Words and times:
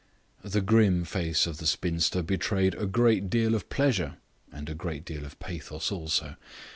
The 0.43 0.61
grim 0.61 1.03
face 1.05 1.45
of 1.45 1.57
the 1.59 1.67
spinster 1.67 2.23
betrayed 2.23 2.73
a 2.73 2.87
great 2.87 3.29
deal 3.29 3.53
of 3.53 3.69
pleasure 3.69 4.15
and 4.51 4.67
a 4.67 4.73
great 4.73 5.05
deal 5.05 5.23
of 5.25 5.37
pathos 5.37 5.91
also. 5.91 6.37